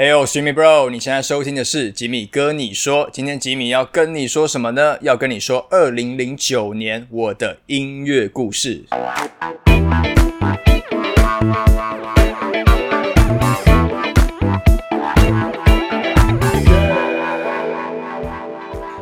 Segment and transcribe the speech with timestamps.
[0.00, 3.10] Hey，我是 Jimmy Bro，你现在收听的是吉米哥你说。
[3.12, 4.96] 今天吉米要跟你说什么呢？
[5.00, 8.84] 要跟你说二零零九年我的音乐故事。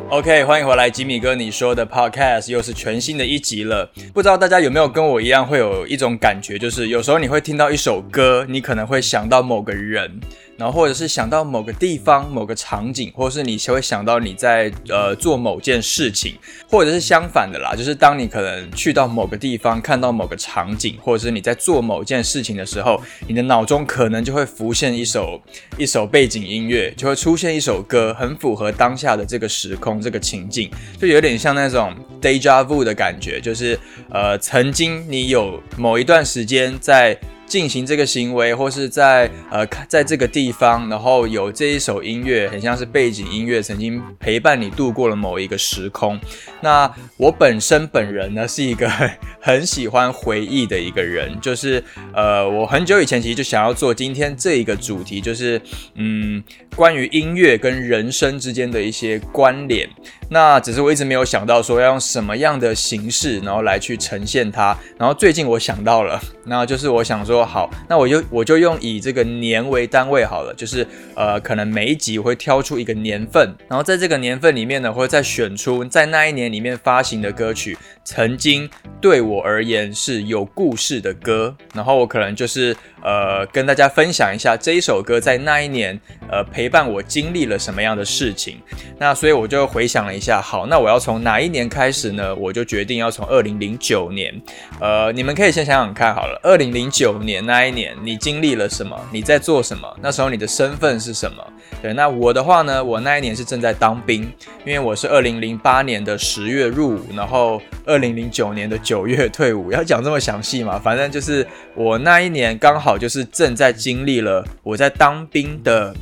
[0.09, 3.87] OK，欢迎回来，吉米哥你说的 Podcast 又是全新的一集了。
[4.15, 10.19] 不知道大家有没有跟我一样，会有一种感觉，就是有时候你会听到一首歌，你可能会想到某个人。
[10.57, 16.33] 然后或者是想到某个地方、某个场景，或者是你会想到你在呃做某件事情，
[16.67, 25.39] 或者是相反的啦，就是当你可能去到某个地方，看到某个场景，或者是你在做某件事情的时候，你的脑中可能就会浮现一首
[25.77, 37.17] 一首背景音乐，就会出现一首歌，很符合当下的这个时空、这个情境，就有点像那种 deja vu 的感觉，就是呃曾经你有某一段时间在。
[37.47, 46.19] 进行这个行为，或是在呃，在这个地方，然后有这一首音乐，很像是背景音乐，曾经陪伴你度过了某一个时空。
[46.61, 48.89] 那我本身本人呢，是一个
[49.39, 51.81] 很喜欢回忆的一个人，就是
[52.13, 55.61] 呃，我很久以前其实就想要做今天这一个主题，就是
[55.95, 56.43] 嗯，
[56.75, 59.89] 关于音乐跟人生之间的一些关联。
[60.29, 64.77] 那只是我一直没有想到说要用什么样的形式，然后来去呈现它。
[64.97, 78.69] 然后最近我想到了， 那就是我想说，好，那我就我就用以这个年为单位好了，就是呃，可能每一集我会挑出一个年份，然后在这个年份里面呢，会再选出在那一年里面发行的歌曲，曾经
[79.01, 85.99] 对我而言是有故事的歌，然后我可能就是呃跟大家分享一下这一首歌在那一年
[86.31, 88.57] 呃陪伴我经历了什么样的事情。
[88.97, 90.17] 那所以我就回想了。
[90.17, 92.33] 一下好，那我要从哪一年开始呢？
[92.33, 94.33] 我就决定要从二零零九年。
[94.79, 98.99] 呃，你们可以先想想看好了，二零零九年那一年你经历了什么？
[99.11, 99.87] 你在做什么？
[100.01, 101.45] 那时候你的身份是什么？
[101.83, 102.83] 对，那我的话呢？
[102.83, 104.23] 我那一年是正在当兵，
[104.65, 109.71] 因为我是二零零八年的十月入伍，然后二二零零九年的九月退伍。
[109.71, 110.77] 要讲这么详细嘛？
[110.77, 115.95] 反正就是我那一年刚好就是正在经历了我在当兵的。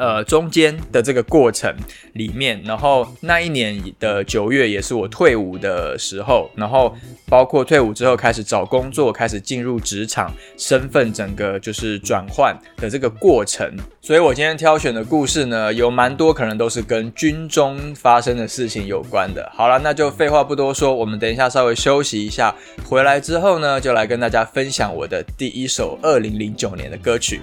[0.00, 1.70] 呃，中间的这个过程
[2.14, 6.96] 里面，然后那一年的九月也是我退伍的时候，然后
[7.28, 13.70] 包括退伍之后开始找工作，开始进入职场，身份整个就是转换的这个过程。
[14.00, 19.52] 所以我今天挑选的故事呢，有蛮多可能都是跟军中发生的事情有关的。
[19.54, 22.54] 好了，那就废话不多说，我们等一下稍微休息一下，
[22.88, 27.42] 回来之后呢，就来跟大家分享我的第一首二零零九年的歌曲。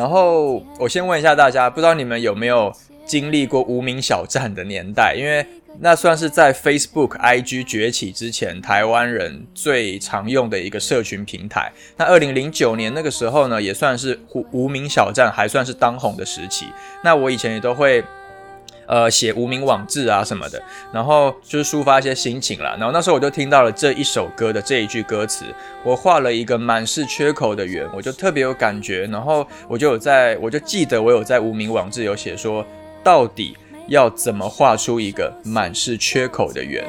[0.00, 2.72] 然后我先问一下大家，不知道你们有没有
[3.04, 5.14] 经历过无名小站的年代？
[5.14, 5.46] 因为
[5.78, 11.70] 那算是在 Facebook、IG 崛起之前，台湾人最常用的一个社群平台。
[11.98, 16.64] 那二零零九年那个时候呢，也算是无无名小站还算是当红的时期。
[17.04, 18.02] 那我以前也都会。
[18.90, 20.60] 呃，写无名网志啊什么的，
[20.92, 22.74] 然后就是抒发一些心情啦。
[22.76, 25.44] 然后那时候我就听到了这一首歌的这一句歌词，
[25.84, 29.06] 我画了一个满是缺口的圆，我就特别有感觉。
[29.06, 32.66] 然后我就有在，我就记得我有在无名网志有写说，
[33.04, 33.56] 到底。
[33.90, 36.84] 要怎么画出一个满是缺口的圆？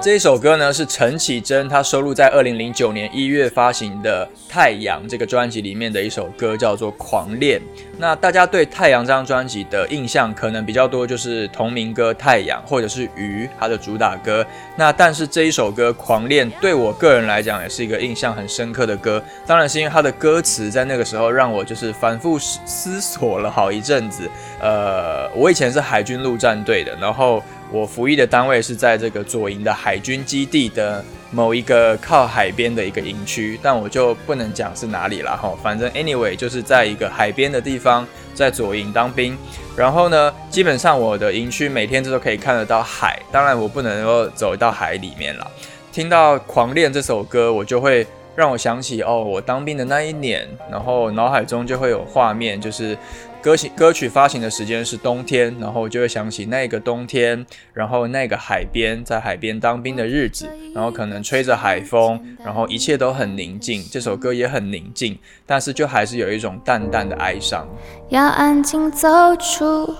[0.00, 7.60] 这一首歌呢是陈绮贞，她收录在二零零九年一月发行的《太阳》这个专辑里面的一首歌，叫做《狂恋》。
[7.98, 14.46] 那大家对《太阳》这张专辑的印象可能比较多，就是同名歌《太阳》或者是《鱼》它的主打歌。
[14.76, 22.38] 那但是这一首歌《狂恋》对我个人来讲也是一个印象很深刻的歌，当然是因为它的歌词在那个时候让我就是反复。
[22.64, 24.30] 思索了好一阵子，
[24.60, 39.36] 呃，我以前是海军陆战队的，然后我服役的单位是在这个左营的海军基地的某一个靠海边的一个营区，但我就不能讲是哪里了哈，反正 anyway 就是在一个海边的地方，在左营当兵，
[39.76, 45.50] 然后呢，基本上我的营区每天这都可以看得到海，当然我不能够走到海里面了。
[45.90, 48.06] 听到《狂恋》这首歌，我就会。
[48.34, 52.96] 让我想起哦，我当兵的那一年，然后脑海中就会有画面，就是
[53.42, 57.44] 歌曲歌曲发行的时间是冬天，然后就会想起那个冬天，
[57.74, 67.68] 然后那个海边，在海边当兵的日子，然后可能吹着海风，然后一切都很宁静，这首歌也很宁静，但是就还是有一种淡淡的哀伤。
[68.08, 69.94] 要安静走出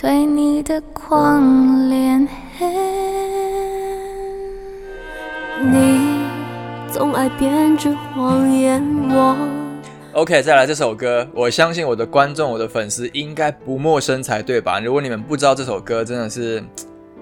[0.00, 2.28] 对你的狂恋，
[5.72, 6.15] 你
[6.96, 9.36] 总爱编织谎言，我
[10.14, 14.80] OK，再来这首歌，我相信我的观众、我的粉丝应该不陌生才对吧？
[14.80, 16.64] 如果你们不知道这首歌，真的是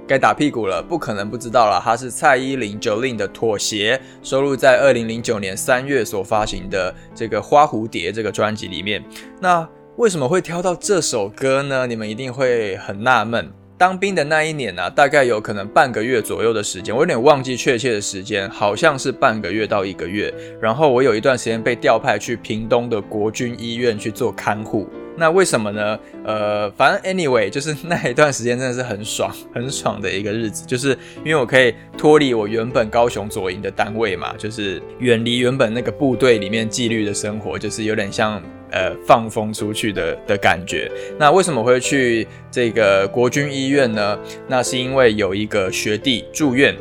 [0.06, 1.82] 该打屁股了，不可能不知道了。
[1.82, 9.02] 它是蔡依林 Jolin 的《妥协》，收录在二零零九年三月所发行的这个《花蝴蝶》这个专辑里面。
[9.40, 11.84] 那为什么会挑到这首歌呢？
[11.84, 13.52] 你们一定会很纳闷。
[13.76, 20.32] 当兵的那一年呢、大概有可能半个月左右的时间，我有点忘记确切的时间，好像是半个月到一个月。
[20.60, 24.88] 然后我有一段时间被调派去屏东的国军医院去做看护。
[25.16, 25.98] 那为什么呢？
[26.24, 38.42] 呃，反正 anyway，就是那一段时间真的是很爽、 很爽的一个日子，就是因为我可以脱离我原本高雄左营的单位嘛，就是远离原本那个部队里面纪律的生活，就是有点像
[38.74, 40.90] 呃放风出去的的感觉。
[41.18, 44.18] 那为什么会去这个国军医院呢？
[44.48, 46.74] 那是因为有一个学弟住院。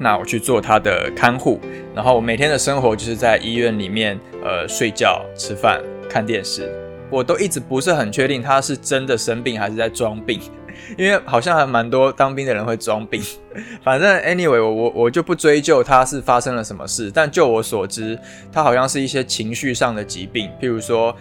[0.00, 1.60] 那我去做他的看护，
[1.92, 6.72] 然后我每天的生活就是在医院里面，呃，睡觉、吃饭、看电视。
[7.10, 10.38] 我都一直不是很确定他是真的生病还是在装病，
[10.96, 13.22] 因为好像还蛮多当兵的人会装病。
[13.84, 18.18] 反正 anyway，我我我就不追究他是发生了什么事，但就我所知，
[18.52, 21.14] 他好像是一些情绪上的疾病，譬如说。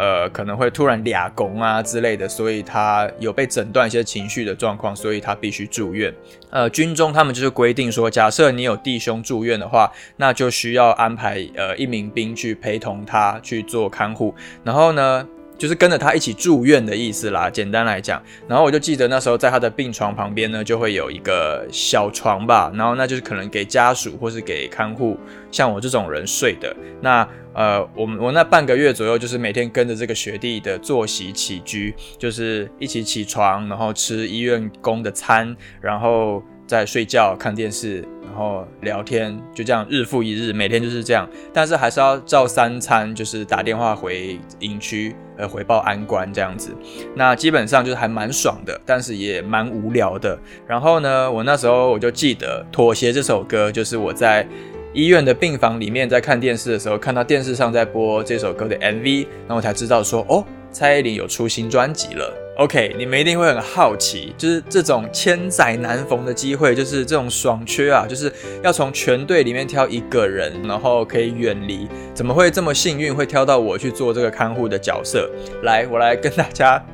[0.00, 6.14] 呃，可能会突然俩拱啊之类的，所以他有被诊断一些情绪的状况，所以他必须住院。
[6.50, 14.32] 呃，军中他们就是规定说，假设你有弟兄住院的话，那就需要安排呃一名兵去陪同他去做看护，
[14.62, 15.26] 然后呢。
[15.58, 18.22] 就是跟着他一起住院的意思啦，简单来讲。
[18.46, 25.18] 然后我就记得那时候在他的病床旁边呢，就会有一个小床吧，然后那就是可能给家属或是给看护，
[25.50, 26.74] 像我这种人睡的。
[27.02, 38.06] 那呃，我们我那半个月左右，就是每天跟着这个学弟的作息起居，就是一起起床，然后吃医院供的餐，然后在睡觉看电视。
[38.22, 41.28] 然后聊天，就这样日复一日，每天就是这样。
[41.52, 46.70] 但是还是要照三餐，就是打电话回营区，呃，回报安官这样子。
[47.16, 50.38] 那基本上就是还蛮爽的，但是也蛮无聊的。
[50.68, 54.46] 然后呢，我那时候我就记得《妥协》这首歌，就是我在
[54.92, 62.47] 医院的病房里面在看电视的时候，看到电视上在播这首歌的 MV，然后我才知道说，哦，蔡依林有出新专辑了。
[62.58, 68.32] OK，你们一定会很好奇，就是这种千载难逢的机会，就是这种爽缺啊，就是
[68.64, 75.30] 要从全队里面挑一个人，然后可以远离，怎么会这么幸运会挑到我去做这个看护的角色？
[75.62, 76.84] 来，我来跟大家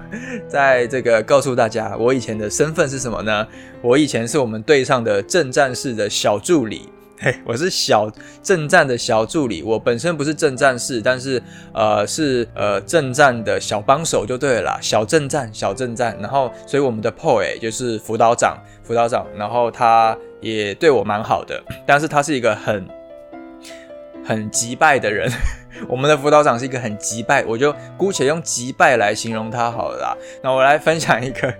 [0.46, 3.49] 在这个告诉大家，我以前的身份是什么呢？
[3.81, 6.90] 我以前是我们队上的正战士的小助理。
[7.25, 8.06] 嘿，我是小
[8.43, 11.43] 正战的小助理，我本身不是正战士，但是
[11.73, 22.87] 呃是呃正战的小帮手就对了，小正战小正战，然后所以我们的 POY 就是辅导长，辅导长，然后他也对我蛮好的，但是他是一个很
[24.23, 25.26] 很击败的人，
[25.88, 30.15] 我们的辅导长是一个很击败，我就姑且用击败来形容他好了啦。
[30.43, 31.55] 那我来分享一个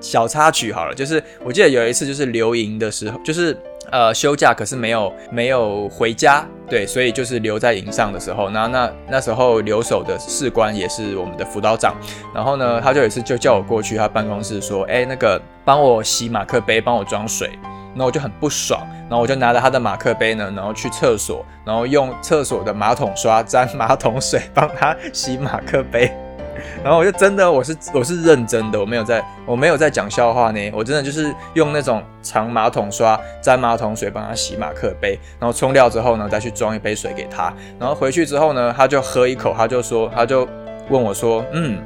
[0.00, 3.56] 小插曲好了，就是我记得有一次就是留营的时候，就是。
[3.92, 11.94] 呃，休假可是没有没有回家，对，所以就是留在营上的时候，那那那时候留守的士官也是我们的辅导长，
[12.34, 17.48] 然后呢，他就有一次就叫我过去他办公室说，哎，那个帮我洗马克杯，帮我装水，
[17.92, 26.10] 然后我就很不爽，然后我就拿着他的马克杯呢，然后去厕所，然后用厕所的马桶刷沾马桶水帮他洗马克杯。
[26.82, 40.48] 然后我就真的，我是我是认真的，我没有在，我没有在讲笑话呢，我真的就是用那种长马桶刷沾马桶水帮他洗马克杯，然后冲掉之后呢，再去装一杯水给他，然后回去之后呢，他就喝一口，他就说，他就
[40.88, 41.78] 问我说，嗯，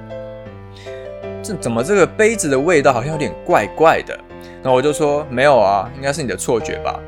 [1.42, 4.18] 这怎么这个杯子的味道好像有点怪怪的？
[4.62, 7.00] 然后我就说没有啊，应该是你的错觉吧。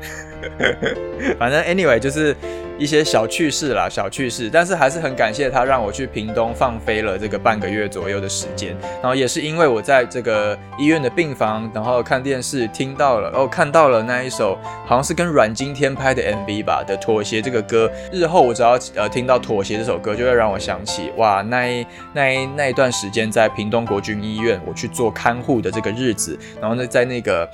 [1.39, 2.35] 反正 anyway 就是
[2.83, 27.49] 一些小趣事啦，小趣事，但是还是很感谢他让我去屏东放飞了这个半个月左右的时间，然后也是因为我在这个医院的病房，然后看电视听到了，哦看到了那一首好像是跟阮经天拍的 MV 吧的《妥协》这个歌，日后我只要呃听到《妥协》这首歌，就会让我想起哇那一那一那一段时间在屏东国军医院我去做看护的这个日子，然后呢在那个。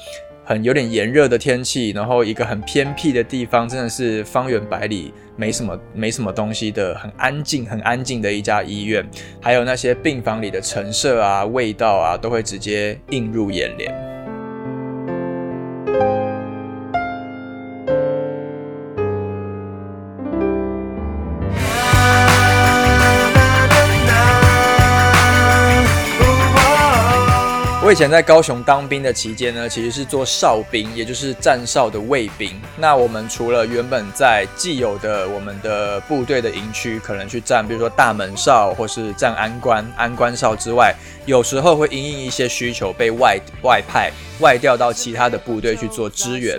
[0.49, 9.07] 很有点炎热的天气，然后一个很偏僻的地方，真的是方圆百里没什么没什么东西的，很安静很安静的一家医院，
[9.39, 13.93] 还有那些病房里的陈设啊、味道啊，都会直接映入眼帘。
[27.89, 32.51] 我以前在高雄当兵的期间呢，其实是做哨兵，也就是站哨的卫兵。
[32.77, 40.93] 那我们除了原本在既有的我们的部队的营区，可能去站，比如说大门哨或是站安关、安关哨之外，
[41.29, 44.11] 有时候会因应一些需求被外外派。
[44.39, 46.57] 外调到其他的部队去做支援。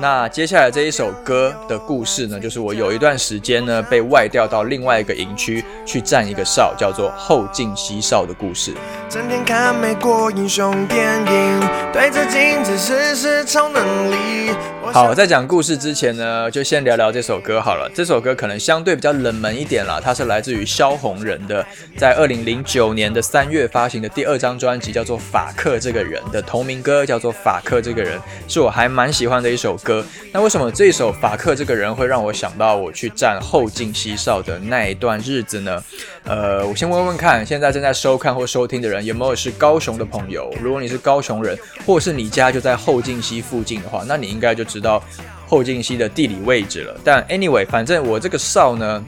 [0.00, 8.74] 那接下来这一首歌的故事呢，就是我有一段时间呢被外调到另外一个营区去站一个哨，叫做后进西哨的故事。
[9.08, 11.60] 整天看美国英雄电影，
[11.92, 14.50] 对着镜子试试超能力。
[14.82, 17.88] 好，在讲故事之前呢，就先聊聊这首歌好了。
[17.94, 21.64] 这首歌可能相对比较冷门一点啦，它是来自于萧红人的，
[21.96, 28.18] 在二零零九年的三月发行的第二张专辑，叫做《法克这个人》的同名歌，叫做《法克这个人》，
[28.48, 30.04] 是我还蛮喜欢的一首歌。
[30.32, 35.80] 那为什么这首《法克这个人》会让我想到我去站后进西哨的那一段日子呢？
[36.24, 40.52] 呃，我先问问看，现在正在收看或收听的人有没有是高雄的朋友？
[40.60, 44.80] 如果你是高雄人，或是你家就在后进溪附近的话，那你应该就知。
[44.80, 45.02] 道
[45.46, 49.04] 后进溪的地理位置了，但 anyway，反正我这个哨呢，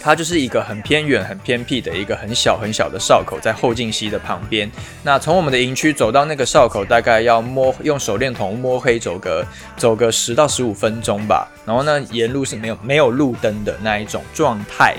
[0.00, 4.70] 它就是一个很偏远、很偏僻的一个很小很小的哨口，在后进溪的旁边。
[5.02, 11.46] 那从我们的营区走到那个哨口，大概要摸用手电筒摸黑走个走个十到十五分钟吧。
[11.66, 14.96] 然后呢，沿路是没有没有路灯的那一种状态。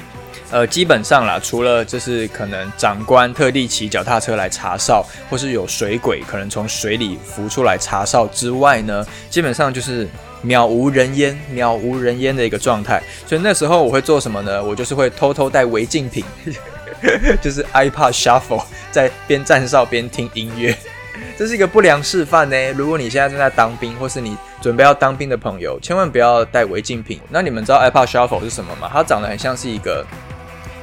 [0.52, 10.06] 呃，基本上啦，除了就是可能长官特地骑脚踏车来查哨，或是有水鬼可能从水里浮出来查哨之外呢，基本上就是
[10.46, 13.02] 渺无人烟、渺无人烟的一个状态。
[13.26, 14.64] 所以那时候我会做什么呢？
[14.64, 16.24] 我就是会偷偷带违禁品，
[17.42, 20.76] 就是 iPad Shuffle，在边站哨边听音乐。
[21.38, 22.72] 这是一个不良示范呢。
[22.74, 27.20] 如果你现在正在当兵，或是你准备要当兵的朋友，千万不要带违禁品。
[27.30, 28.90] 那你们知道 iPad Shuffle 是什么吗？
[28.92, 30.06] 它长得很像是一个。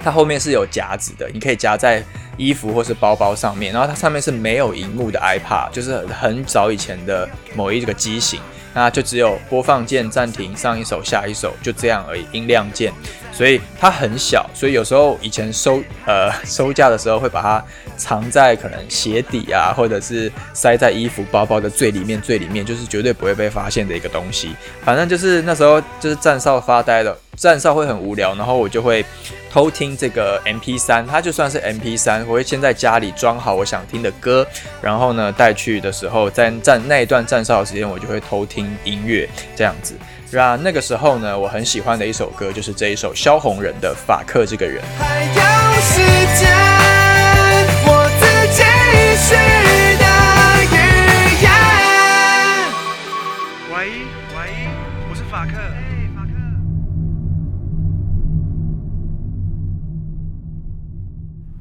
[0.00, 2.02] 它后面是有夹子的，你可以夹在
[2.36, 8.40] 衣服或是包包上面，然后它上面是没有荧幕的 iPad，就是很早以前的某一个机型，
[8.74, 12.92] 那就只有播放键、暂停、上一首、下一首，就这样而已，音量键，
[13.32, 17.64] 所以它很小，所以有时候以前收呃收架的时候会把它
[17.96, 24.54] 藏在可能鞋底啊，或者是塞在衣服包包的最里面最里面，就是绝对不会被发现的一个东西。
[24.84, 27.18] 反正就是那时候就是站哨发呆了。
[27.36, 29.04] 站哨会很无聊，然后我就会
[29.50, 34.46] 偷听这个 M P 三，它就算是 M P 三，我会先在家里装好我想听的歌，
[34.82, 39.94] 然后呢带去的时候，在站那一段站哨的时间，我就会偷听音乐这样子。
[40.30, 44.82] 那那个时候呢，我很喜欢的一首歌就是这一首萧红人的《法克这个人》。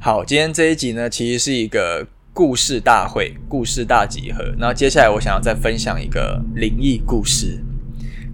[0.07, 4.41] 好，今天这一集呢，其实是一个故事大会、故事大集合。
[4.57, 7.61] 那接下来我想要再分享一个灵异故事，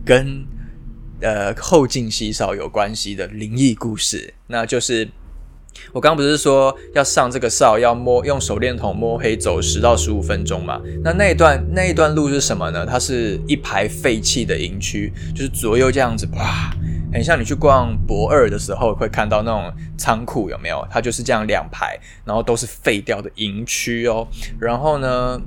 [0.05, 0.45] 跟
[1.19, 4.35] 呃后进西少有关系的灵异故事。
[4.45, 5.09] 那就是
[5.91, 10.79] 我刚刚不是说要上这个哨，要摸用手电筒摸黑走十到十五分钟嘛？
[11.03, 12.85] 那那一段那一段路是什么呢？
[12.85, 16.71] 它是一排废弃的营区，就是左右这样子，哇！
[17.13, 20.85] 很像你去逛博二的时候会看到那种仓库，有没有？
[20.89, 24.27] 它就是这样两排，然后都是废掉的营区哦。
[24.59, 25.39] 然后呢，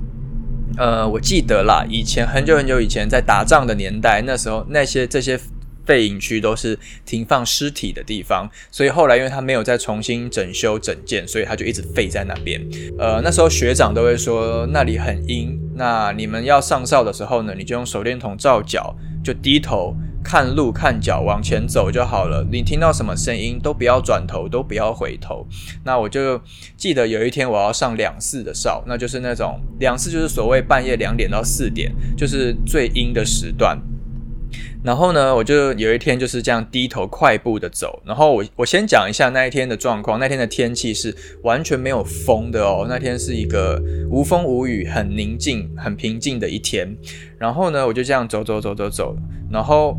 [0.77, 5.37] 呃，我记得啦，以前很久很久以前在打仗的年代，那时候那些这些
[5.85, 12.61] 废营区都是停放尸体的地方，所以后来因为它没有再重新整修整建，所以它就一直废在那边。
[12.97, 19.93] 呃，那时候学长都会说那里很阴，那你们要上哨的时候呢，你就用手电筒照脚，就低头。
[20.27, 22.45] 看路看脚往前走就好了。
[22.51, 25.47] 你听到什么声音都不要转头，都不要回头。
[25.85, 26.37] 那我就
[26.75, 33.79] 记得有一天我要上两四的哨，那就是那种两四就是所谓半夜两点到四点，就是最阴的时段。
[34.83, 38.01] 然后呢，我就有一天就是这样低头快步的走。
[38.05, 40.19] 然后我我先讲一下那一天的状况。
[40.19, 42.85] 那天的天气是完全没有风的哦。
[42.89, 46.97] 那天是一个无风无雨、很宁静、很平静的一天。
[47.37, 49.15] 然后呢，我就这样走走走走走，
[49.49, 49.97] 然后。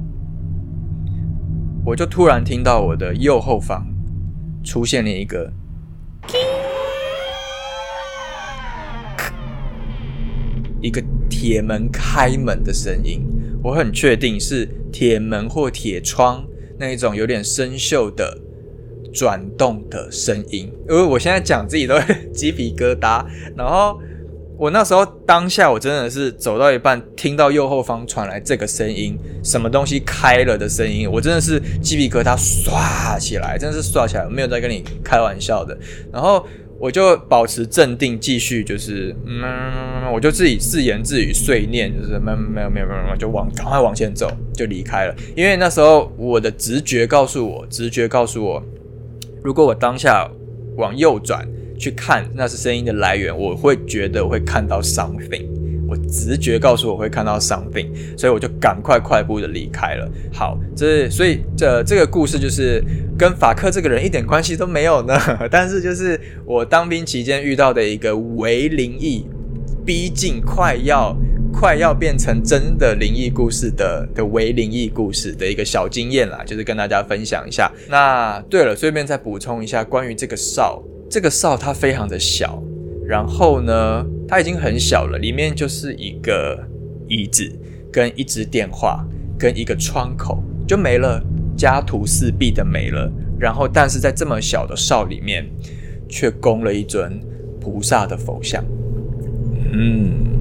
[1.89, 3.87] 我就突然听到我的右后方
[4.63, 5.51] 出现了一个
[10.83, 13.23] 一个铁门开门的声音，
[13.63, 16.45] 我很确定是铁门或铁窗
[16.79, 18.39] 那一种有点生锈的
[19.11, 20.71] 转动的声音。
[20.91, 23.25] 因为我现在讲自己都会 鸡皮疙瘩，
[23.57, 23.99] 然后。
[24.59, 35.79] 我那时候当下，我真的是走到一半，听到右后方传来这个声音，什么东西开了的声音，我真的是鸡皮疙瘩唰起来，真的是唰起来，没有在跟你开玩笑的。
[36.13, 36.45] 然后
[36.77, 45.15] 我就保持镇定，继续就是嗯，我就自己自言自语碎念，就是没有没有没有没有，就往赶快往前走，就离开了。
[45.37, 48.61] 因为那时候我的直觉告诉我，直觉告诉我，
[49.41, 50.29] 如果我当下
[50.77, 51.47] 往右转。
[51.79, 55.47] 去看那是声音的来源，我会觉得我会看到 something，
[55.89, 60.11] 我直觉告诉我会看到 something，所以我就赶快快步的离开了。
[60.33, 62.83] 好，这所以这这个故事就是
[63.17, 65.17] 跟法克这个人一点关系都没有呢，
[65.51, 69.25] 但是就是我当兵期间遇到的一个为灵异，
[69.87, 71.17] 逼近快要
[71.53, 77.71] 快要变成真的灵异故事的的为灵异故事的一个小经验啦，就是跟大家分享一下。
[77.89, 80.83] 那对了，顺便再补充一下关于这个哨。
[81.11, 82.63] 这个哨它非常的小，
[83.07, 86.59] 然后呢，它已经很小了，里面就是一个
[87.09, 87.51] 椅子
[87.91, 89.05] 跟一支电话
[89.39, 91.23] 跟一个窗口就没了，
[91.57, 93.11] 家徒四壁的没了。
[93.39, 95.49] 然后，但是在这么小的哨里面，
[96.09, 97.21] 却供了一尊
[97.61, 98.65] 菩萨的佛像。
[99.73, 100.38] 嗯。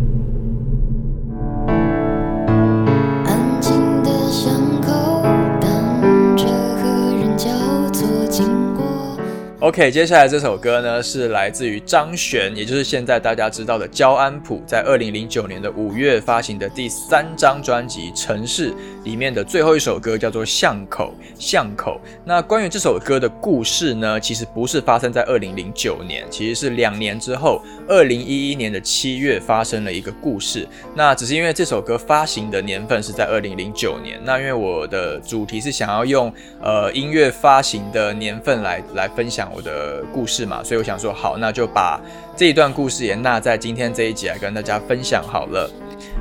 [9.68, 18.72] OK，接下来这首歌呢是来自于张悬，也就是现在大家知道的焦安普，在二零零九年的五月发行的第三张专辑《城市》
[19.04, 21.14] 里面的最后一首歌，叫做《巷口》。
[21.38, 22.00] 巷口。
[22.24, 30.68] 那关于这首歌的故事呢，其实不是发生在二零零九年，其实是两年之后，二零一一年的七月发生了一个故事。
[30.96, 39.52] 那只是因为这首歌发行的年份是在二零零九年，那因为我的主题是想要用呃音乐发行的年份来来分享。
[39.56, 42.00] 我的故事嘛，所以我想说，好，那就把
[42.36, 45.70] 这一段故事也纳在今天这一集来跟大家分享好了。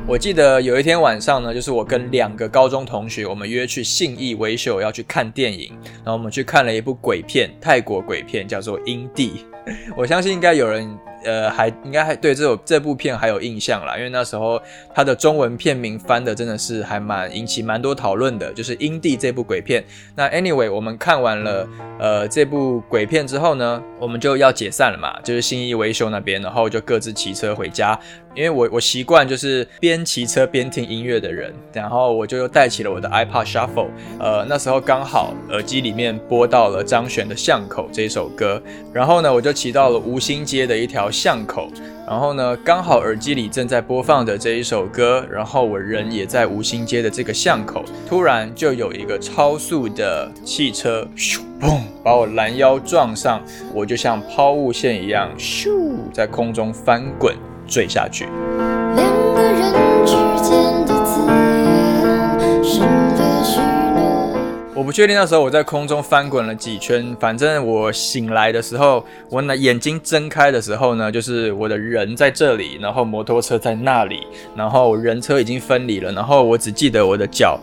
[0.07, 9.31] 我记得有一天晚上呢，就是我跟两个高中同学，我们约去信义维修要去看电影，然后我们去看了一部鬼片，泰国鬼片，叫做《阴帝》。
[9.97, 10.99] 我相信应该有人。
[11.25, 14.61] 呃，还应该还对这首这部片还有印象啦，因为那时候
[14.95, 19.85] 它的中文片名翻的真的是还蛮引起蛮多讨论的，就是《阴帝》这部鬼片。
[20.15, 27.99] 那 anyway，我们看完了呃这部鬼片之后呢，我们就要解散了嘛，就是新义维修那边，然后就各自骑车回家。
[28.37, 33.89] 因为我我习惯就是边骑车边听音乐的人，然后我就又带起了我的 iPod Shuffle，
[34.21, 38.63] 呃，那时候刚好耳机里面播到了张悬的《巷口》这首歌，
[38.93, 41.71] 然后呢，我就骑到了吴兴街的一条巷口，
[42.07, 53.43] 然后呢，刚好耳机里正在播放的这一首歌，然后我人也在吴兴街的这个巷口，突然就有一个超速的汽车，咻嘣，把我拦腰撞上，
[53.73, 55.71] 我就像抛物线一样，咻，
[56.13, 57.35] 在空中翻滚。
[57.69, 58.29] 坠下去。
[64.87, 77.59] 不确定那时候我在空中翻滚了几圈，反正我醒来的时候，我那眼睛睁开的时候呢，就是我的人在这里，然后摩托车在那里，然后人车已经分离了，然后我只记得我的脚，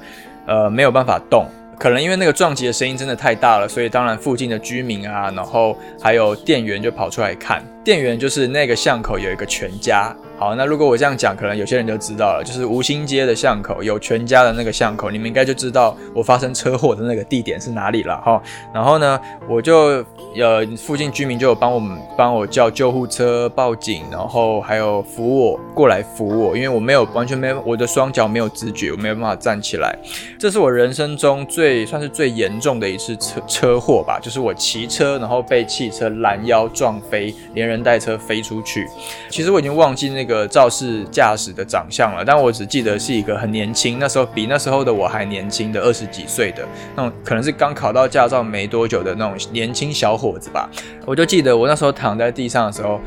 [0.46, 1.46] 呃，没有办法动。
[1.80, 7.64] 可能因为那个撞击的声音真的太大了，所以当然附近的居民啊，然后还有店员就跑出来看。
[7.84, 10.16] 店员就是那个巷口有一个全家。
[10.36, 18.42] 好，那如果我这样讲，可能有些人就知道了，就是吴兴街的巷口有全家的那个巷口，你们应该就知道我发生车祸的那个地点是哪里了哈。
[18.74, 19.18] 然后呢，
[19.48, 20.04] 我就
[20.36, 29.98] 呃附近居民就有帮我们帮我叫救护车、报警，然后还有扶我过来扶我，因为我没有完全没有我的双脚没有知觉，我没有办法站起来。
[30.38, 38.86] 这是我人生中最算是最严重的一次车车祸吧，就是我骑车然后被汽车拦腰撞飞，连人人带车飞出去。
[39.30, 40.34] 其实我已经忘记那个。
[40.34, 50.68] 个肇事驾驶的长相了，但我只记得是一个很年轻，那时候比那时候的我还年轻的二十几岁的那种，可能是刚考到驾照没多久的那种年轻小伙子吧。
[51.06, 53.00] 我就记得我那时候躺在地上的时候，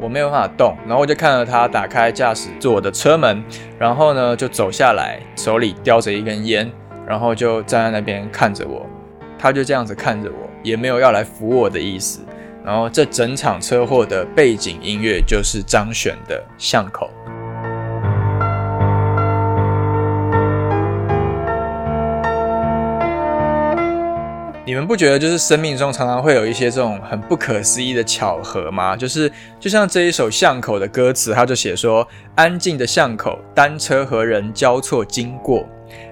[0.00, 3.44] 我没有办法动，然后我就看到他打开驾驶座的车门，
[3.78, 6.68] 然后呢就走下来，手里叼着一根烟，
[7.06, 8.84] 然后就站在那边看着我，
[9.38, 12.22] 他就这样子看着我，也没有要来扶我的意思。
[12.64, 17.10] 然后这整场车祸的背景音乐就是张悬的《巷口》。
[24.64, 28.96] 你们不觉得就是生命中常常会有一些这种很不可思议的巧合吗？
[28.96, 35.66] 就是就像这一首巷口的歌词，他就写说：安静的巷口，单车和人交错经过。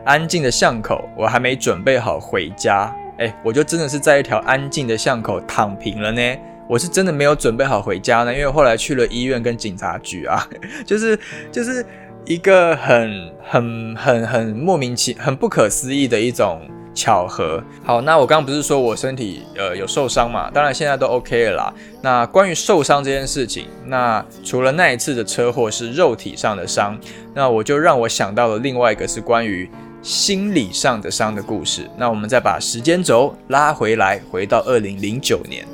[0.04, 2.92] 安静的巷口，我还没准备好回家。
[3.20, 6.36] 哎，我就真的是在一条安静的巷口躺平了呢。
[6.66, 10.48] 我是真的没有准备好回家呢，因为后来去了医院跟警察局啊，
[10.86, 11.18] 就是
[11.52, 11.84] 就是
[12.24, 16.62] 一个很很很很莫名其很不可思议的一种
[16.94, 17.62] 巧合。
[17.84, 20.50] 好，那我刚刚不是说我身体呃有受伤嘛？
[20.50, 21.74] 当然现在都 OK 了啦。
[22.00, 26.98] 那关于受伤这件事情，那除了那一次的车祸是肉体上的伤，
[27.34, 29.68] 那我就让我想到了另外一个是关于。
[30.02, 31.88] 心理上的伤的故事。
[31.96, 35.66] 那我们再把时间轴拉回来，回到二零零九年。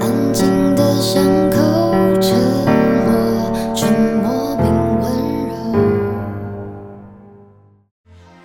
[0.00, 1.58] 安静的巷口，
[2.20, 2.34] 沉
[3.04, 4.64] 默，沉默并
[5.00, 5.04] 温
[5.48, 5.54] 柔。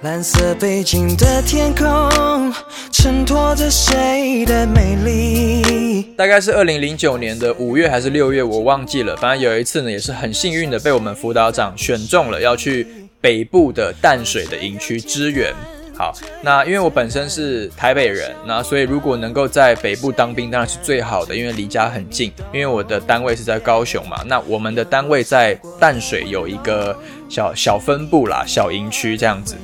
[0.02, 2.54] 蓝色背景的天空，
[2.92, 6.14] 衬托着谁的美丽？
[6.18, 9.16] 大概是二零零九年的五月还是六月，我忘记了。
[9.16, 12.88] 反正有一次呢，也是很幸运的被我们辅导长选中了，要去。
[13.22, 15.54] 北部的淡水的营区支援，
[15.96, 22.34] 好，那因为我本身是台北人，那所以如果能够在北部当兵，当然是最好的，因为离家很近。
[22.52, 26.98] 因为我的单位是在高雄嘛，那我们的单位在淡水有一个
[27.30, 29.56] 小小分部啦，小营区这样子。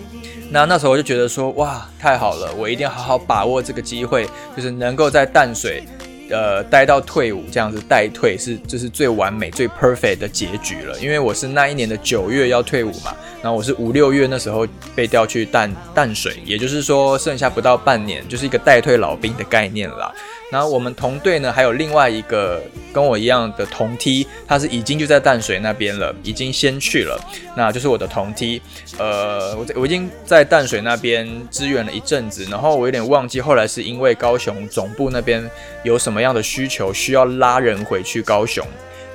[0.52, 5.84] 那那时候我就觉得说，哇，太好了，我一定要好好把握这个机会，就是能够在淡水。
[6.30, 20.14] 呃，待到退伍这样子待退是就是最完美最 perfect 的结局了，因为我是那一年的九月要退伍嘛，然后我是五六月那时候被调去淡淡水，也就是说剩下不到半年，就是一个待退老兵的概念啦。
[20.50, 22.62] 然后我们同队呢，还有另外一个
[22.94, 27.20] 跟我一样的同梯，他是已经就在淡水那边了，已经先去了。
[27.56, 28.62] 那就是我的同梯，
[28.98, 35.50] 呃，我我已经在淡水那边支援了一阵子，然后我有点忘记后来是因为高雄总部那边
[35.84, 38.66] 有什么样的需求，需要拉人回去高雄。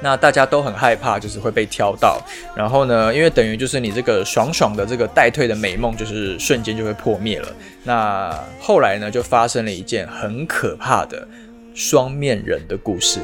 [0.02, 2.20] 那大家都很害怕，就是会被挑到。
[2.56, 7.48] 然后呢，因为等于就是你这个爽爽的这个代退的美梦，就是瞬间就会破灭了。
[7.84, 11.26] 那后来呢，就发生了一件很可怕的
[11.74, 13.20] 双面人的故事。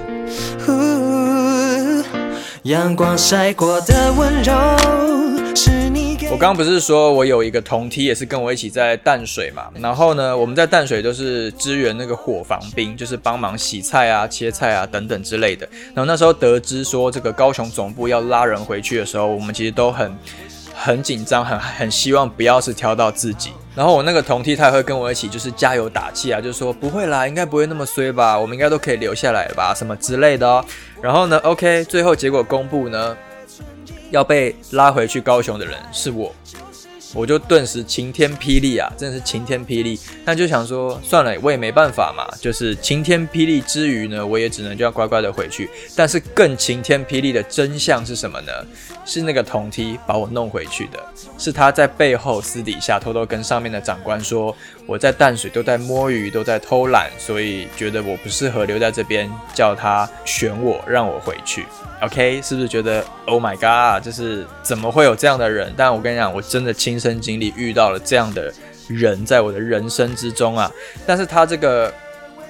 [2.62, 5.48] 阳光晒过的温柔。
[6.38, 9.64] 我刚刚不是说我有一个同梯，也是跟我一起在淡水嘛。
[9.81, 15.68] 然后呢，我们在淡水都是支援那个伙房兵，就是帮忙洗菜啊、切菜啊等等之类的。
[15.92, 20.16] 然后那时候得知说这个高雄总部要拉人回去的时候，我们其实都很
[20.72, 23.51] 很紧张，很很希望不要是挑到自己。
[23.74, 30.64] 然后我那个同梯他也会跟我一起就是加油打气啊，就是说不会啦，应该不会那么衰吧，我们应该都可以留下来吧，什么之类的哦。
[31.03, 33.16] 然后呢，OK，最后结果公布呢。
[34.11, 36.35] 要被拉回去高雄的人是我，
[37.14, 38.90] 我就顿时晴天霹雳啊！
[38.97, 39.99] 真的是晴天霹雳。
[40.25, 42.27] 那就想说，算了，我也没办法嘛。
[42.40, 45.71] 就是晴天霹雳之余呢，我也只能就要乖乖的回去。
[45.97, 48.53] 但是更晴天霹雳的真相是什么呢？
[49.07, 51.03] 是那个同梯把我弄回去的，
[51.38, 54.55] 是他在背后私底下偷偷跟上面的长官说，
[54.87, 61.64] 我在淡水都在摸鱼，都在偷懒，所以觉得我不适合留在这边，叫他选我，让我回去。
[62.01, 65.75] OK，是不是觉得 Oh my God，就是怎么会有这样的人？
[65.77, 68.53] 但我跟你讲，我真的亲身经历遇到了这样的
[68.89, 70.71] 人，在我的人生之中啊。
[71.05, 71.93] 但是他这个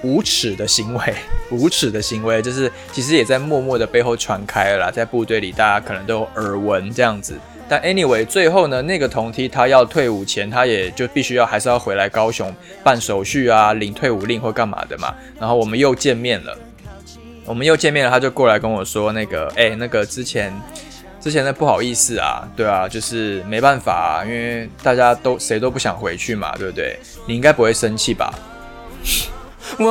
[0.03, 1.15] 无耻的行为，
[1.49, 4.91] 无耻的行为，就是其实也在默默的背后传开了啦。
[4.91, 7.35] 在部队里，大家可能都有耳闻这样子。
[7.67, 15.13] 但 Anyway，最后呢，那个同梯他要退伍前，他也就必须要还是要回来高雄办手续啊，领退伍令或干嘛的嘛。
[15.39, 16.55] 然后我们又见面了。
[17.49, 20.53] 我们又见面了，他就过来跟我说：“那个，哎，那个之前，
[21.19, 26.99] 之前的不好意思啊，对啊，就是没办法，啊因为大家都谁都不想回去嘛，对不对？
[27.25, 28.31] 你应该不会生气吧？”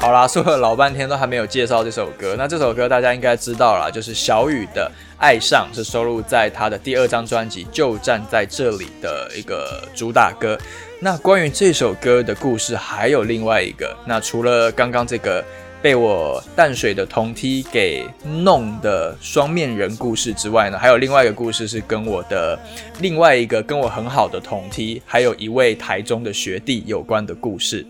[0.00, 10.58] 好啦，说了老半天都还没有介绍这首歌，那这首歌大家应该知道了，就是小雨的《爱上》，是收录在他的第二张专辑《就站在这里》的一个主打歌。
[11.00, 13.96] 那关于这首歌的故事还有另外一个。
[14.04, 15.44] 那除了刚刚这个
[15.80, 18.04] 被我淡水的同梯给
[18.42, 22.58] 弄的双面人故事之外呢，还有另外一个故事是跟我的
[23.00, 27.86] 另外一个跟我很好的同梯，还有一位台中的学弟有关的故事。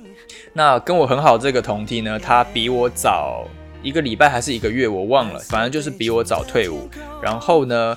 [0.53, 3.47] 那跟我很好这个同梯呢，他比我早
[3.83, 6.89] 一个礼拜还是一个月，我忘了，反正就是比我早退伍。
[7.23, 7.97] 然后呢，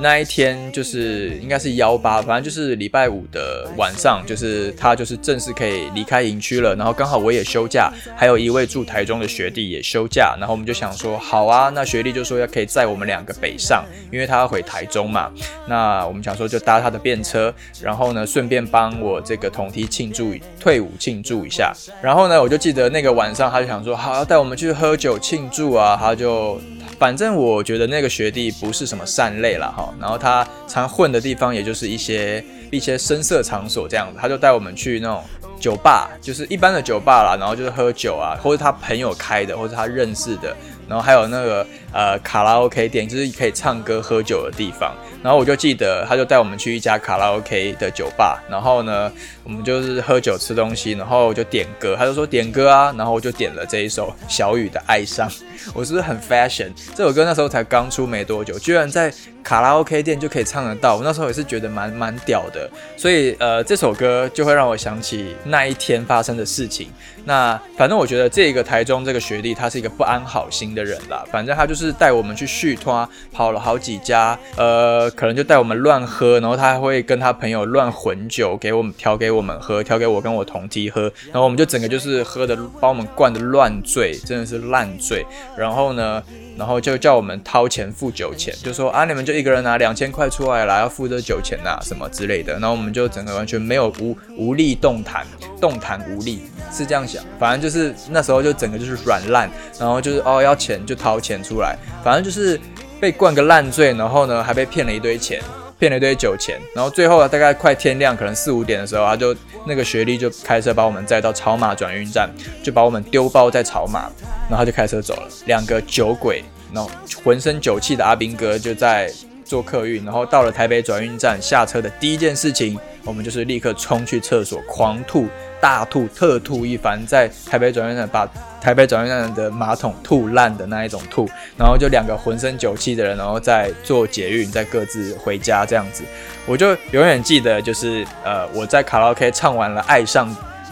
[0.00, 6.74] 那一天就是应该是幺八，反正就是礼拜五的晚上，就是他就是正式可以离开营区了。
[6.76, 10.36] 然后刚好我也休假，还有一位住台中的学弟也休假。
[10.38, 15.30] 然后我们就想说，好啊，那学弟就说要可以载我们两个北上，因为他要回台中嘛。
[15.66, 17.52] 那我们想说就搭他的便车，
[17.82, 21.74] 然后呢顺便帮我这个同梯庆祝退伍庆祝一下。
[22.02, 26.60] 然后呢，我就记得那个晚上他就想说，好要带我们去喝酒庆祝啊，他就。
[26.98, 35.22] 反正我觉得那个学弟不是什么善类了哈，然后他常混的地方也就是一些一些深色场所这样子，他就带我们去那种
[35.60, 40.56] 酒吧，就是一般的酒吧啦，然后就是喝酒啊，或者他朋友开的，或者他认识的，
[40.88, 44.94] 然后还有那个呃卡拉 OK 店，就是可以唱歌喝酒的地方。
[45.22, 49.10] 然后我就记得，他就带我们去一家卡拉 OK 的酒吧，然后呢，
[49.42, 55.28] 我们就是喝酒吃东西，然后就点歌，他就说点歌啊，然后我就点了这一首小雨的《爱上》，
[55.74, 56.70] 我是不是很 fashion？
[56.94, 59.12] 这首歌那时候才刚出没多久，居然在
[59.46, 66.88] 卡拉 OK 店就可以唱得到，我那时候也是觉得蛮蛮屌的，所以呃，这首歌就会让我想起那一天发生的事情。
[67.26, 75.08] 那反正我觉得这个台中这个学弟他是一个不安好心的人啦，反正他就是带我们去续托，跑了好几家，呃。
[75.10, 85.24] 可能就带我们乱喝，然后他还会跟他朋友乱混酒，给我们调给我们喝，调给我跟我同梯喝，然后我们就整个就是喝的把我们灌的乱醉，真的是烂醉。
[85.56, 86.22] 然后呢，
[86.56, 92.54] 然后就叫我们掏钱付酒钱，就说啊你们就一个人拿两千块出来啦，要付这酒钱呐什么之类的。
[92.54, 95.26] 然后我们就整个完全没有无无力动弹，
[95.60, 102.60] 动弹无力是这样想，反正就是那时候就整个就是软烂，然后就是哦要钱就掏钱出来，反正就是。
[102.98, 105.38] 被灌个烂醉，然后呢还被骗了一堆钱，
[105.78, 112.26] 骗了一堆酒钱，然后最后大概快天亮，可能四五点的时候，他就那个学历就开车把我们载到草马转运站，
[112.62, 114.08] 就把我们丢包在草马，
[114.48, 115.28] 然后就开车走了。
[115.44, 116.42] 两个酒鬼，
[116.76, 116.90] 然后
[117.24, 119.10] 浑身酒气的阿兵哥就在
[119.46, 125.26] 做客运，然后到了台北转运站下车的第一件事情，我们就是立刻冲去厕所狂吐。
[125.58, 128.28] 大吐特吐一番，在台北转运站把
[128.60, 131.26] 台北转运站的马桶吐烂的那一种吐，
[131.58, 136.04] 然后就两个浑身酒气的人，然后再坐捷运，再各自回家这样子。
[136.44, 140.28] 我就永远记得，就是呃，我在卡拉 OK 唱完了《爱上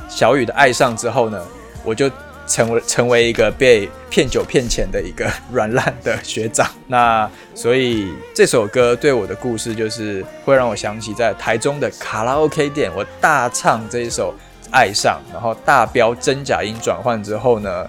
[0.06, 1.42] 小雨的爱上》之后呢，
[1.82, 2.10] 我就
[2.46, 6.68] 成为成为一个被骗酒骗钱的一个软烂的学长。
[6.86, 14.34] 那所以这首歌对我的故事，就是会让我想起在台中的卡拉 OK 店，我大唱这一首。
[14.70, 17.88] 爱上，然后大飙真假音转换之后呢，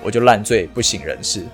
[0.00, 1.44] 我就烂醉不省人事。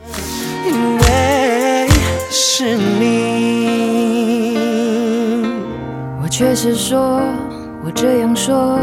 [0.67, 1.89] 因为
[2.31, 4.59] 是你，
[6.23, 7.23] 我确实说，
[7.83, 8.79] 我这样说。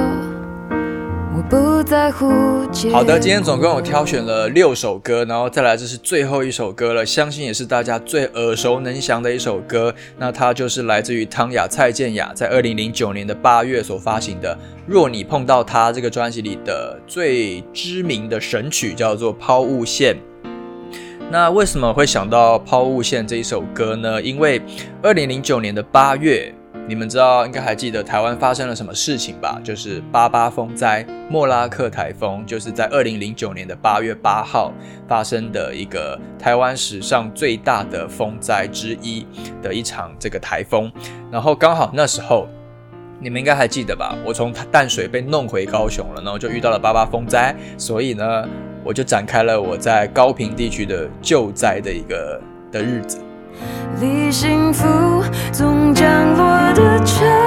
[2.92, 9.94] 好的，今天总共有挑选了六首歌，然后再来这是最后一首歌了，相信也是大家最耳熟能详的一首歌。
[10.18, 14.56] 那它就是来自于汤雅、蔡健雅在二零零九年的八月所发行的
[14.88, 20.16] 《若你碰到他》这个专辑里的最知名的神曲，叫做《抛物线》。
[21.30, 24.22] 那为什么会想到《抛物线》这一首歌呢？
[24.22, 24.62] 因为
[25.04, 26.54] 二零零九年的八月。
[26.88, 29.60] 你们知道，应该还记得台湾发生了什么事情吧？
[29.62, 34.72] 就是八八风灾，莫拉克台风，就是在二零零九年的八月八号
[35.06, 39.28] 发生的一个台湾史上最大的风灾之一
[39.62, 40.90] 的一场这个台风。
[41.30, 42.48] 然后刚好那时候，
[43.20, 44.16] 你们应该还记得吧？
[44.26, 48.48] 我从淡水被弄回高雄了，然后就遇到了八八风灾，所以呢，
[48.86, 53.20] 我就展开了我在高平地区的救灾的一个的日子。
[54.00, 54.86] 离幸福
[55.52, 56.06] 总降
[56.38, 57.47] 落的车。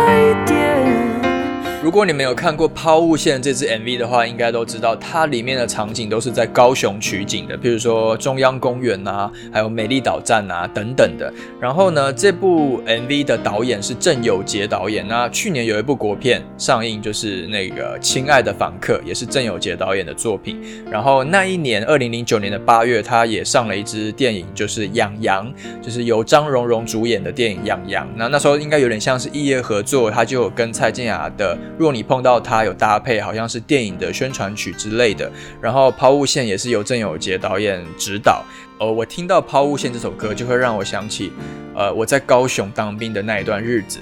[1.91, 11.35] 如果你们有看过《抛物线》这支 MV 的话，应该都知道它里面的场景都是在高雄取景的，比如说中央公园呐，还有美丽岛站呐等等的。
[11.61, 15.05] 然后呢，这部 MV 的导演是郑有杰导演。
[15.09, 20.63] 那去年有一部国片上映，就是那个《亲爱的访客》，也是郑有杰导演的作品。
[20.89, 25.53] 然后那一年，二零零九年的八月，他也上了一支电影，就是《养羊》，
[25.85, 28.07] 就是由张荣荣主演的电影《养羊》。
[28.15, 31.59] 那那时候应该有点像是异业合作，他就跟蔡健雅的。
[31.81, 35.33] 若你碰到它有搭配，好像是电影的宣传曲之类的。
[35.63, 38.45] 然后抛物线也是由郑有杰导演指导。
[38.79, 41.33] 呃，我听到抛物线这首歌，就会让我想起，
[41.75, 43.99] 呃，我在高雄当兵的那一段日子。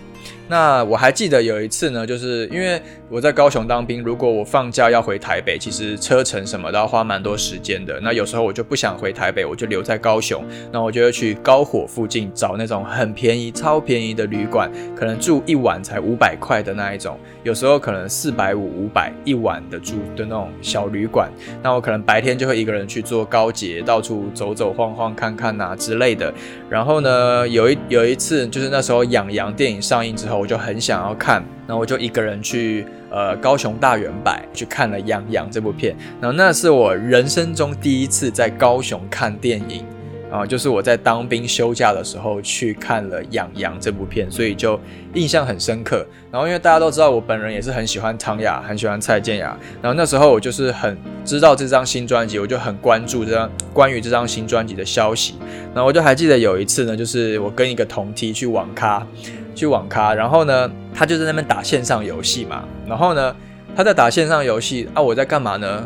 [0.48, 7.98] 那我还记得有一次呢，就是因为我在高雄当兵，如果我放假要回台北，其实车程什么都要花蛮多时间的。
[8.02, 21.30] 那有时候我就不想回台北，我就留在高雄，那我就会去高火附近找那种很便宜、超便宜的旅馆，可能住一晚才五百块的那一种，有时候可能四百五、五百一晚的住的那种小旅馆。
[21.62, 26.30] 那我可能白天就会一个人去坐高捷，到处走走晃晃看看呐之类的。
[26.68, 30.38] 然后呢，有一有一次就是那时候养羊电影上映之后。
[30.38, 39.84] 我就很想要看，然后我就一个人去呃高雄大圆柏去看了《杨洋》这部片，然后那是我人生中第一次在高雄看电影
[40.30, 44.80] 啊，就是我在当兵休假的时候去看了《杨洋》这部片，所以就
[45.12, 46.06] 印象很深刻。
[46.30, 55.34] 然后因为大家都知道我本人也是很喜欢汤雅，很喜欢蔡健雅，然后那时候我就是很知道这张新专辑，我就很关注这张关于这张新专辑的消息。
[55.74, 59.06] 然后我就还记得有一次呢，就是我跟一个同梯去网咖。
[59.58, 62.62] 去网咖，然后呢，他就在那边打线上游戏嘛。
[62.86, 63.34] 然后呢，
[63.74, 65.84] 他在打线上游戏啊，我在干嘛呢？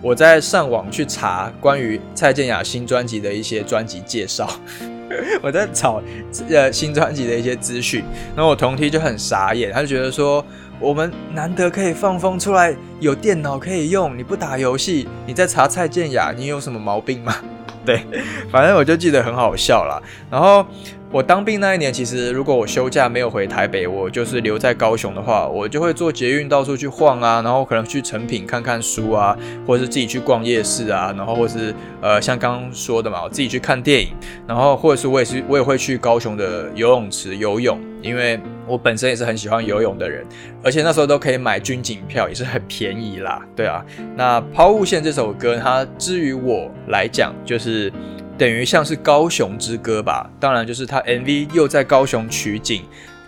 [0.00, 4.48] 我在上网去查关于蔡健雅新专辑的一些专辑介绍，
[5.44, 6.02] 我在找
[6.48, 8.02] 呃新专辑的一些资讯。
[8.34, 10.42] 然后我同梯就很傻眼，他就觉得说，
[10.80, 17.36] 我们难得可以放风出来，有电脑可以用，你不打游戏，你在查蔡健雅，你有什么毛病吗？
[17.84, 18.02] 对，
[18.50, 20.00] 反正我就记得很好笑啦。
[20.30, 20.64] 然后。
[21.12, 34.10] 我当兵那一年，其实如果我休假没有回台北，我就是留在高雄的话，我就会坐捷运到处去晃啊，然后可能去成品看看书啊，或者是自己去逛夜市啊，然后或是呃像刚刚说的嘛，我自己去看电影，
[34.46, 40.24] 然后或者是我也是我也会去高雄的游泳池游泳，因为我本身也是很喜欢游泳的人，
[40.62, 43.84] 而且那时候都可以买军警票，也是很便宜啦，对啊。
[44.14, 47.92] 那抛物线这首歌，它至于我来讲就是。
[48.40, 52.82] 等于像是高雄之歌吧，当然就是他 MV 又在高雄取景，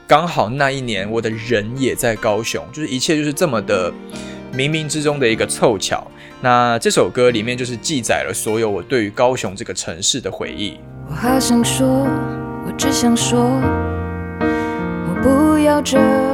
[0.07, 3.93] 刚好那一年我的人也在高雄，就是一切就是这么的
[4.55, 6.11] 冥冥之中的一个凑巧。
[6.41, 10.79] 那这首歌里面就是记载了所有我对于高雄这个城市的回忆。
[11.11, 11.87] 我好想说，
[12.67, 13.39] 我只想说，
[14.41, 16.32] 我不要这。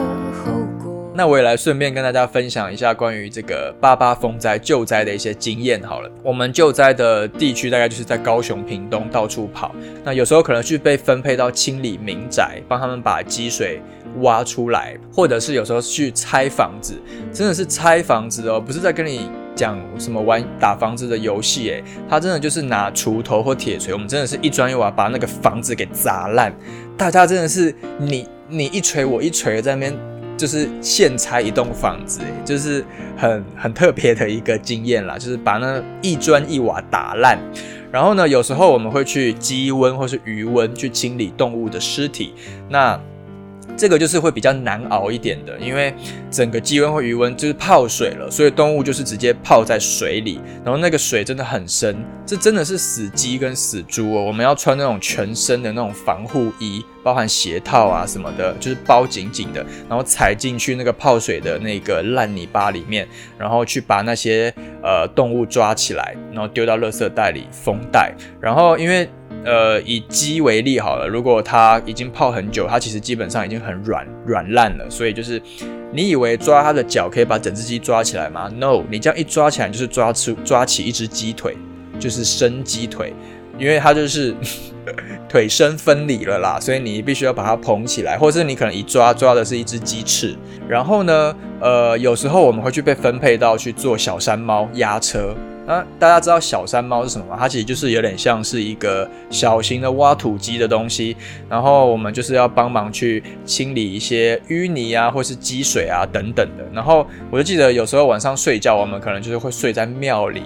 [1.18, 6.08] 那我也来顺便跟大家分享一下关于这个八八风灾救灾的一些经验好了。
[6.22, 9.74] 我们救灾的地区大概就是在高雄、屏东到处跑。
[10.04, 13.82] 那有时候可能去被分配到清理民宅，帮他们把积水
[14.20, 16.94] 挖出来，或者是有时候去拆房子，
[17.32, 26.54] 真的是拆房子哦，不是在跟你讲什么玩打房子的游戏诶，他真的就是拿锄头或铁锤，我们真的是一砖一瓦把那个房子给砸烂。
[26.96, 30.17] 大家真的是你你一锤我一锤在那边。
[30.38, 32.82] 就是现拆一栋房子，就是
[33.14, 37.38] 很很特别的一个经验啦，就是把那一砖一瓦打烂，
[37.92, 42.32] 然后呢，有时候我们会去鸡瘟或是鱼瘟去清理动物的尸体，
[42.70, 42.98] 那。
[43.78, 45.94] 这个就是会比较难熬一点的，因为
[46.32, 54.24] 整个鸡温或余温就是泡水了，所以动物就是直接泡在水里，然后那个水真的很深，这真的是死鸡跟死猪哦。
[54.24, 63.06] 我们要穿那种全身的那种防护衣，包含鞋套啊什么的，就是包紧紧的，然后踩进去那个泡水的那个烂泥巴里面，
[63.38, 69.08] 然后去把那些呃动物抓起来，然后丢到垃圾袋里封袋，然后因为。
[69.48, 74.84] 呃，以鸡为例好了，如果它已经泡很久，它其实基本上已经很软软烂了。
[74.90, 75.40] 所以就是，
[75.90, 81.56] 你以为抓它的脚可以把整只鸡抓起来吗？No，你这样一抓起来就是抓出抓起一只鸡腿，
[81.98, 83.14] 就是生鸡腿，
[83.58, 84.34] 因为它就是
[85.30, 90.36] 腿身分离了啦，所以你必须要把它捧起来，或者是你可能一抓抓的是一只鸡翅。
[90.68, 95.34] 然后呢，呃，有时候我们会去被分配到去做小山猫压车。
[95.68, 97.36] 那大家知道小山猫是什么吗？
[97.38, 101.14] 它其实就是有点像是一个小型的挖土机的东西，
[101.46, 106.64] 然后我们就是要帮忙去清理一些淤泥啊，或是积水啊等等的。
[106.72, 110.42] 然后我就记得有时候晚上睡觉，我们可能就是会睡在庙里。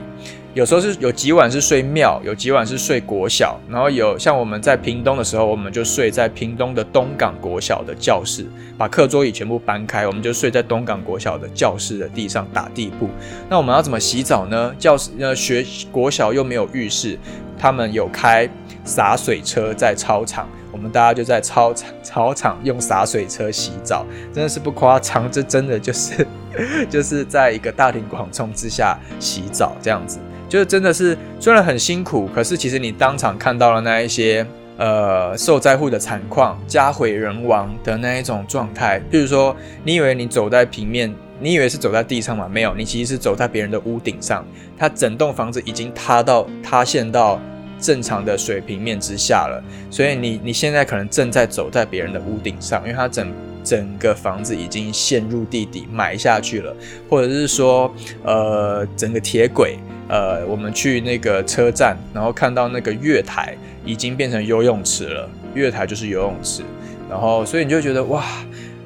[0.54, 8.44] 有时候是有几晚是睡庙，有几晚是睡国小，然后有像我们在屏东的时候，我们就睡在屏东的东港国小的教室，
[8.76, 13.08] 把课桌椅全部搬开，我们就睡在东港国小的教室的地上打地铺。
[13.48, 14.74] 那我们要怎么洗澡呢？
[14.78, 17.18] 教室呃学国小又没有浴室，
[17.58, 18.46] 他们有开
[18.84, 26.26] 洒水车在操场，我们大家就在操场操场用洒水车洗澡，真的是不夸张，这真的就是
[26.90, 30.18] 就是在一个大庭广众之下洗澡这样子。
[30.52, 39.00] 就是真的是虽然很辛苦，可是其实你当场看到了那一些呃受灾户的惨况，家毁人亡的那一种状态。
[39.10, 41.10] 譬如说，你以为你走在平面，
[41.40, 42.46] 你以为是走在地上吗？
[42.52, 44.44] 没有，你其实是走在别人的屋顶上。
[44.76, 47.40] 它整栋房子已经塌到塌陷到
[47.80, 53.32] 正常的水平面之下了，所以你你现在可能正在走在别人的屋顶上，因为它整
[53.64, 56.74] 整个房子已经陷入地底埋下去了，
[57.08, 57.92] 或者是说，
[58.24, 59.76] 呃，整个铁轨，
[60.08, 66.62] 呃，我们去那个车站，然后看到那个月台已经变成游泳池了，月台就是游泳池，
[67.08, 68.24] 然后所以你就觉得哇，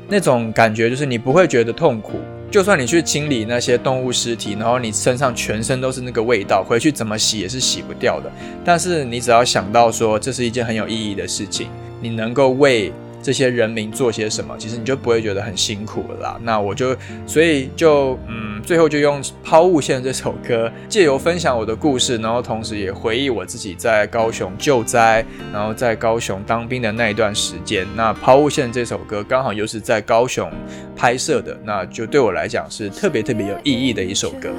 [0.08, 2.18] 那种感觉就是你不会觉得痛苦。
[2.48, 8.30] 就算你去清理那些动物尸体，然后你身上全身都是那个味道，回去怎么洗也是洗不掉的。
[8.64, 11.68] 但是你只要想到说这是一件很有意义的事情，
[12.00, 12.92] 你能够为。
[13.26, 16.40] 这些人民做些什么，其实你就不会觉得很辛苦了啦。
[16.44, 16.94] 那我就，
[17.26, 27.84] 所以就，嗯，最后就用《抛物线》这首歌，借由分享我的故事，然后同时也回忆我自己在高雄救灾，然后在高雄当兵的那一段时间。
[27.96, 30.48] 那《抛物线》这首歌刚好又是在高雄
[30.94, 34.50] 拍摄的，那就对我来讲是特别特别有意义的一首歌。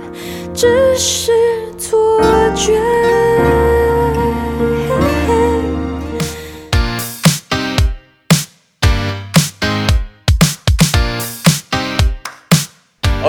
[0.54, 1.32] 只是
[1.78, 2.22] 错
[2.54, 2.78] 觉。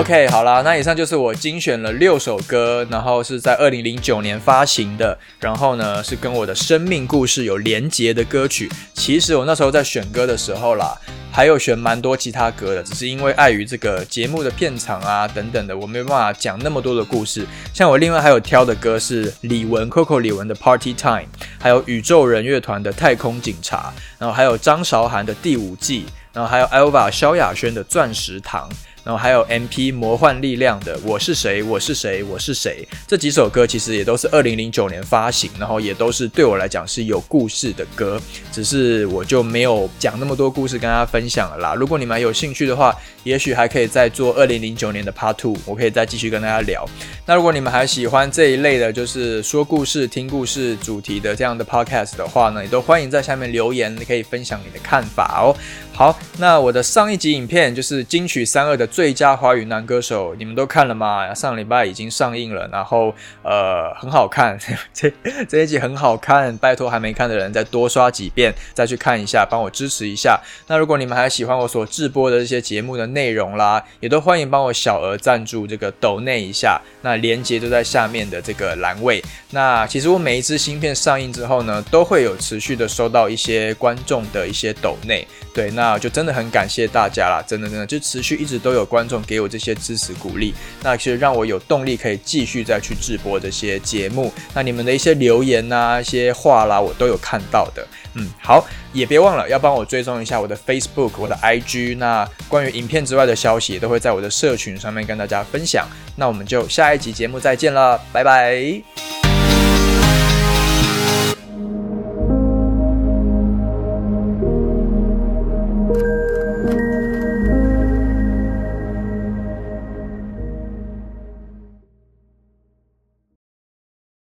[0.09, 8.67] OK，好啦，那以上就是我精选了六首歌，然后是在二零零九年发行的，然后呢是跟我的生命故事有连结的歌曲。
[8.95, 10.97] 其实我那时候在选歌的时候啦，
[11.31, 17.45] 还有选蛮多其他歌的，只是因为碍于这个节目的片场啊等等的，我没办法讲那么多的故事。
[17.71, 21.27] 像我另外还有挑的歌是李玟 Coco 李玟的 Party Time，
[21.59, 28.67] 还有宇宙人乐团的太空警察，然后还有张韶涵的第五季，然后还有 Elva 萧亚轩的钻石糖。
[29.03, 38.21] 然后还有 M P 魔幻力量的我是谁我是谁我是谁这几首歌其实也都是二零零九年发行，然后也都是对我来讲是有故事的歌，
[38.51, 41.73] 只是我就没有讲那么多故事跟大家分享了啦。
[41.73, 46.85] 如果你们有兴趣的话，也许还可以再做二零零九年的 Part Two，我可以再继续跟大家聊。
[47.25, 55.55] 那如果你们还喜欢这一类的，就是说故事、听故事主题的这样的 Podcast 的话呢，也都欢迎在下面留言，可以分享你的看法哦。
[55.93, 61.33] 好，那我的上一集影片就是金曲三二的最佳华语男歌手，你们都看了吗？
[61.33, 63.13] 上礼拜已经上映了，然后
[63.43, 64.57] 呃很好看，
[64.93, 65.11] 这
[65.49, 70.39] 这一集很好看，拜托还没看的人再多刷几遍，再去看一下，帮我支持一下。
[70.67, 79.21] 那如果你们还喜欢我所制播的这些节目的内内容啦，也都欢迎帮我小额赞助这个抖内一下，那连接都在下面的这个栏位。
[79.51, 85.89] 那其实我每一支芯片上映之后呢，都会有持续的收到一些观众的一些抖内，对，那。
[85.99, 94.31] 就真的很感谢大家啦，真的真的就持续一直都有观众给我这些支持鼓励，那其实让我有动力可以继续再去直播这些节目。
[94.53, 97.85] 那你们的一些留言呐、一些话啦，我都有看到的。
[98.13, 105.87] 嗯好也别忘了要帮我追踪一下我的 facebook 我的 ig 那关于影片之外的消息都会在我的社群上面跟大家分享。
[106.15, 108.83] 那我们就下一集节目再见了拜拜。